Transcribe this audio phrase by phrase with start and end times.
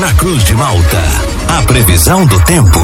[0.00, 0.98] na Cruz de Malta.
[1.46, 2.78] A previsão do tempo.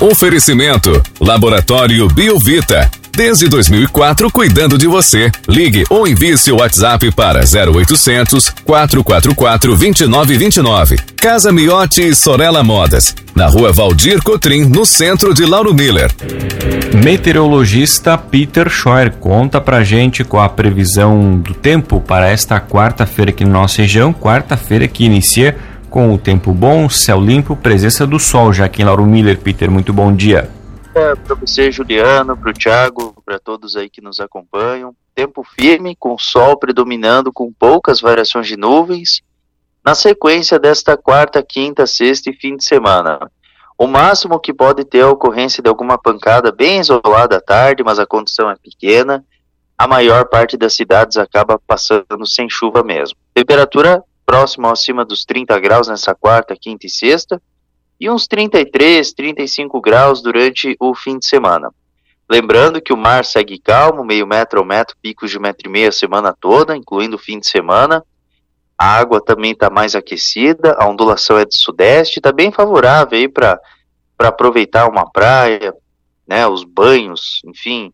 [0.00, 2.90] Oferecimento: Laboratório Biovita.
[3.12, 5.30] Desde 2004, cuidando de você.
[5.46, 10.96] Ligue ou envie seu WhatsApp para 0800 444 2929.
[11.16, 13.14] Casa Miotti e Sorella Modas.
[13.34, 16.10] Na rua Valdir Cotrim, no centro de Lauro Miller.
[17.04, 23.44] Meteorologista Peter Scheuer conta pra gente qual a previsão do tempo para esta quarta-feira aqui
[23.44, 24.12] na nossa região.
[24.12, 25.56] Quarta-feira que inicia
[25.94, 29.38] com o tempo bom, céu limpo, presença do sol já aqui em Lauro Miller.
[29.38, 30.50] Peter, muito bom dia
[30.92, 34.92] para você, Juliano, para o Thiago, para todos aí que nos acompanham.
[35.14, 39.22] Tempo firme, com sol predominando, com poucas variações de nuvens,
[39.84, 43.30] na sequência desta quarta, quinta, sexta e fim de semana.
[43.78, 48.00] O máximo que pode ter a ocorrência de alguma pancada bem isolada à tarde, mas
[48.00, 49.24] a condição é pequena.
[49.78, 53.16] A maior parte das cidades acaba passando sem chuva mesmo.
[53.32, 57.40] Temperatura próxima acima dos 30 graus nessa quarta, quinta e sexta
[58.00, 61.72] e uns 33, 35 graus durante o fim de semana.
[62.28, 65.88] Lembrando que o mar segue calmo, meio metro ao metro, picos de metro e meio
[65.88, 68.02] a semana toda, incluindo o fim de semana.
[68.76, 73.28] A água também está mais aquecida, a ondulação é de sudeste, está bem favorável aí
[73.28, 73.60] para
[74.18, 75.74] aproveitar uma praia,
[76.26, 77.92] né, os banhos, enfim,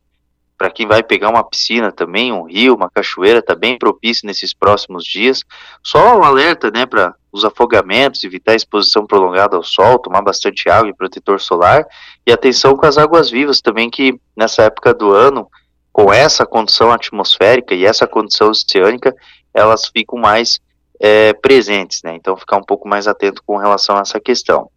[0.61, 4.53] para quem vai pegar uma piscina também, um rio, uma cachoeira, está bem propício nesses
[4.53, 5.43] próximos dias.
[5.83, 10.91] Só um alerta, né, para os afogamentos, evitar exposição prolongada ao sol, tomar bastante água
[10.91, 11.87] e protetor solar,
[12.27, 15.49] e atenção com as águas vivas também, que nessa época do ano,
[15.91, 19.17] com essa condição atmosférica e essa condição oceânica,
[19.55, 20.61] elas ficam mais
[21.01, 22.15] é, presentes, né?
[22.17, 24.71] Então ficar um pouco mais atento com relação a essa questão.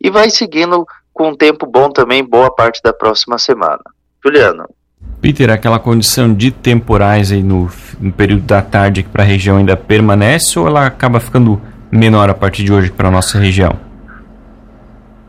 [0.00, 3.82] E vai seguindo com um tempo bom também, boa parte da próxima semana.
[4.24, 4.77] Juliano.
[5.20, 9.76] Peter, aquela condição de temporais aí no, no período da tarde para a região ainda
[9.76, 11.60] permanece ou ela acaba ficando
[11.90, 13.78] menor a partir de hoje para a nossa região?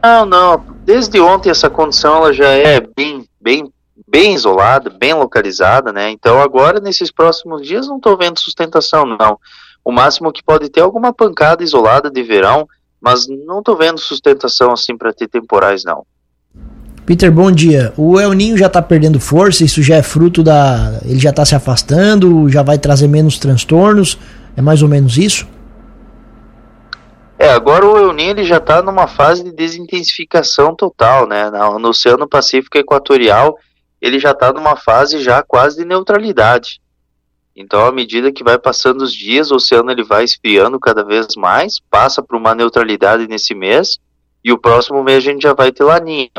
[0.03, 0.63] Não, não.
[0.85, 3.73] Desde ontem essa condição ela já é bem, bem,
[4.07, 6.09] bem isolada, bem localizada, né?
[6.11, 9.39] Então agora nesses próximos dias não estou vendo sustentação, não.
[9.83, 12.67] O máximo que pode ter é alguma pancada isolada de verão,
[13.01, 16.05] mas não estou vendo sustentação assim para ter temporais, não.
[17.09, 17.91] Peter, bom dia.
[17.97, 20.99] O El Ninho já está perdendo força, isso já é fruto da.
[21.03, 24.15] Ele já está se afastando, já vai trazer menos transtornos.
[24.55, 25.47] É mais ou menos isso?
[27.39, 31.49] É, agora o El Ninho ele já está numa fase de desintensificação total, né?
[31.79, 33.57] No Oceano Pacífico Equatorial,
[33.99, 36.79] ele já está numa fase já quase de neutralidade.
[37.55, 41.35] Então, à medida que vai passando os dias, o oceano ele vai esfriando cada vez
[41.35, 43.97] mais, passa por uma neutralidade nesse mês,
[44.43, 46.29] e o próximo mês a gente já vai ter laninha.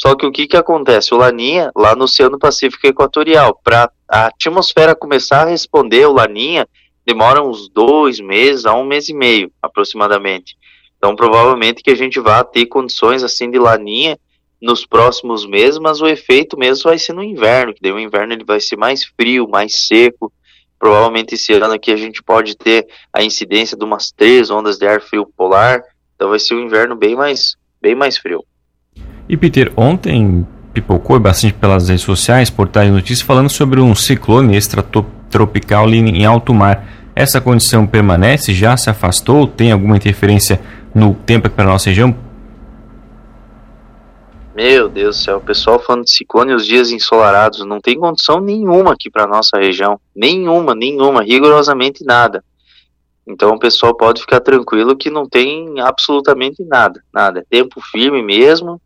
[0.00, 1.12] Só que o que, que acontece?
[1.12, 6.66] O Laninha, lá no Oceano Pacífico Equatorial, para a atmosfera começar a responder o Laninha,
[7.04, 10.56] demora uns dois meses a um mês e meio, aproximadamente.
[10.96, 14.18] Então, provavelmente que a gente vai ter condições assim de Laninha
[14.58, 18.32] nos próximos meses, mas o efeito mesmo vai ser no inverno, que daí o inverno
[18.32, 20.32] ele vai ser mais frio, mais seco.
[20.78, 24.86] Provavelmente esse ano aqui a gente pode ter a incidência de umas três ondas de
[24.86, 25.82] ar frio polar,
[26.16, 28.42] então vai ser um inverno bem mais, bem mais frio.
[29.30, 34.56] E Peter, ontem pipocou bastante pelas redes sociais, portais de notícias, falando sobre um ciclone
[34.56, 36.84] extratropical em alto mar.
[37.14, 38.52] Essa condição permanece?
[38.52, 39.46] Já se afastou?
[39.46, 40.60] Tem alguma interferência
[40.92, 42.12] no tempo aqui para a nossa região?
[44.52, 48.40] Meu Deus do céu, o pessoal falando de ciclone os dias ensolarados, não tem condição
[48.40, 50.00] nenhuma aqui para nossa região.
[50.12, 52.42] Nenhuma, nenhuma, rigorosamente nada.
[53.24, 57.46] Então o pessoal pode ficar tranquilo que não tem absolutamente nada, nada.
[57.48, 58.80] Tempo firme mesmo,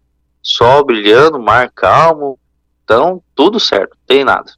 [0.45, 2.39] sol brilhando, mar calmo.
[2.85, 4.53] Então, tudo certo, não tem nada.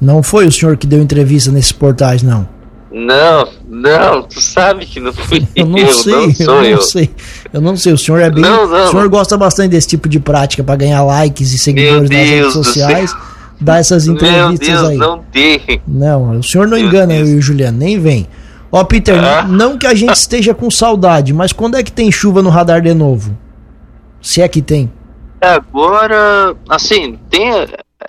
[0.00, 2.48] Não foi o senhor que deu entrevista nesses portais, não?
[2.90, 5.66] Não, não, tu sabe que não fui eu.
[5.66, 6.80] Não eu, sei, não eu não eu.
[6.80, 7.10] sei.
[7.52, 8.42] Eu não sei, o senhor é bem.
[8.42, 8.86] Não, não.
[8.86, 12.52] O senhor gosta bastante desse tipo de prática para ganhar likes e seguidores nas redes
[12.52, 13.14] sociais.
[13.60, 14.96] Dar essas entrevistas Deus, aí.
[14.96, 15.82] Não tem.
[15.86, 17.28] Não, o senhor não Meu engana Deus.
[17.28, 18.28] eu e o Juliano, nem vem.
[18.70, 19.42] Ó, Peter, ah.
[19.42, 22.80] não que a gente esteja com saudade, mas quando é que tem chuva no radar
[22.80, 23.36] de novo?
[24.22, 24.90] Se é que tem.
[25.40, 27.50] Agora, assim, tem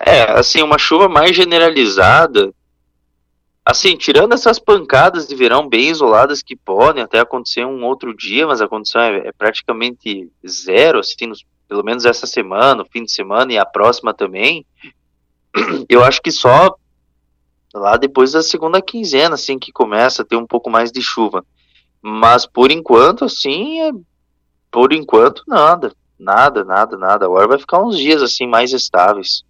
[0.00, 2.52] é, assim, uma chuva mais generalizada.
[3.64, 8.46] Assim, tirando essas pancadas de verão bem isoladas que podem até acontecer um outro dia,
[8.46, 13.12] mas a condição é, é praticamente zero, assim, nos, pelo menos essa semana, fim de
[13.12, 14.66] semana e a próxima também.
[15.88, 16.74] Eu acho que só
[17.72, 21.44] lá depois da segunda quinzena, assim, que começa a ter um pouco mais de chuva.
[22.02, 23.92] Mas por enquanto, assim, é,
[24.70, 25.92] por enquanto, nada.
[26.20, 27.24] Nada, nada, nada.
[27.24, 29.42] Agora vai ficar uns dias assim mais estáveis.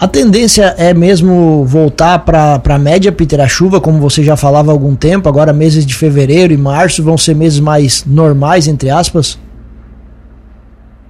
[0.00, 4.70] A tendência é mesmo voltar para a média, Peter, a chuva, como você já falava
[4.70, 8.90] há algum tempo, agora meses de fevereiro e março vão ser meses mais normais, entre
[8.90, 9.38] aspas?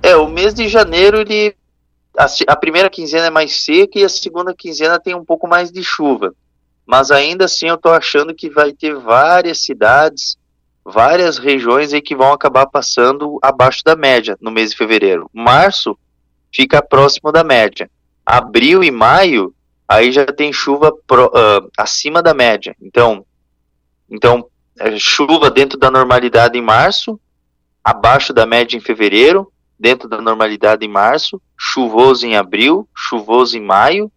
[0.02, 1.54] É, o mês de janeiro, ele
[2.16, 5.72] a, a primeira quinzena é mais seca e a segunda quinzena tem um pouco mais
[5.72, 6.34] de chuva.
[6.86, 10.36] Mas ainda assim eu estou achando que vai ter várias cidades,
[10.84, 15.30] várias regiões aí que vão acabar passando abaixo da média no mês de fevereiro.
[15.32, 15.98] Março
[16.52, 17.90] fica próximo da média
[18.24, 19.54] abril e maio,
[19.86, 22.74] aí já tem chuva pro, uh, acima da média.
[22.80, 23.24] Então,
[24.10, 24.48] então
[24.78, 27.20] é, chuva dentro da normalidade em março,
[27.82, 33.62] abaixo da média em fevereiro, dentro da normalidade em março, chuvoso em abril, chuvoso em
[33.62, 34.10] maio,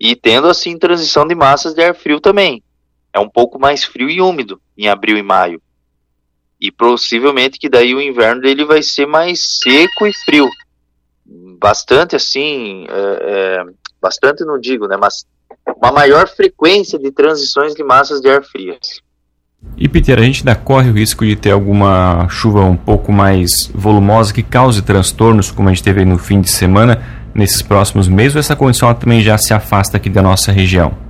[0.00, 2.62] e tendo assim transição de massas de ar frio também.
[3.12, 5.62] É um pouco mais frio e úmido em abril e maio.
[6.64, 10.48] E possivelmente que daí o inverno dele vai ser mais seco e frio
[11.60, 13.64] bastante assim, é, é,
[14.00, 15.26] bastante não digo, né, mas
[15.76, 19.02] uma maior frequência de transições de massas de ar frias.
[19.76, 23.70] E Peter, a gente ainda corre o risco de ter alguma chuva um pouco mais
[23.74, 27.02] volumosa que cause transtornos, como a gente teve no fim de semana,
[27.34, 31.03] nesses próximos meses, ou essa condição também já se afasta aqui da nossa região?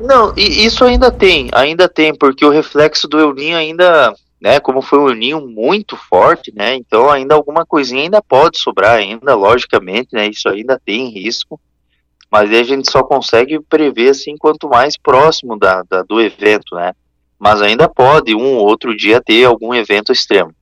[0.00, 4.58] Não, isso ainda tem, ainda tem, porque o reflexo do El Ninho ainda né?
[4.58, 6.74] Como foi um ninho muito forte, né?
[6.74, 10.28] Então ainda alguma coisinha ainda pode sobrar ainda, logicamente, né?
[10.28, 11.60] Isso ainda tem risco,
[12.30, 16.92] mas a gente só consegue prever assim quanto mais próximo da, da do evento, né?
[17.38, 20.52] Mas ainda pode um ou outro dia ter algum evento extremo.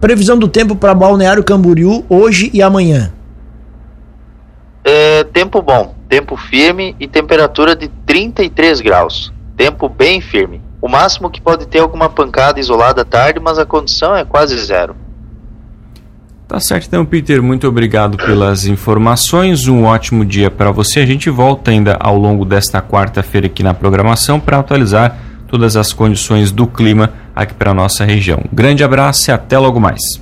[0.00, 3.12] Previsão do tempo para Balneário Camboriú hoje e amanhã.
[4.84, 9.32] É, tempo bom, tempo firme e temperatura de 33 graus.
[9.56, 10.60] Tempo bem firme.
[10.78, 14.58] O máximo que pode ter alguma pancada isolada à tarde, mas a condição é quase
[14.58, 14.94] zero.
[16.46, 17.42] Tá certo, então, Peter.
[17.42, 19.66] Muito obrigado pelas informações.
[19.66, 21.00] Um ótimo dia para você.
[21.00, 25.16] A gente volta ainda ao longo desta quarta-feira aqui na programação para atualizar
[25.48, 28.44] todas as condições do clima aqui para nossa região.
[28.52, 30.20] Grande abraço e até logo mais.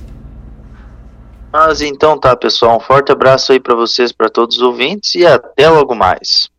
[1.51, 2.77] Mas então tá, pessoal.
[2.77, 6.51] Um forte abraço aí para vocês, para todos os ouvintes e até logo mais.